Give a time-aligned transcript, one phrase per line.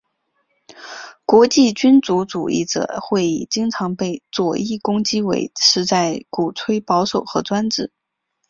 [1.27, 7.91] 国际君主主义者会议经常被左翼攻击为是在鼓吹保守和专制。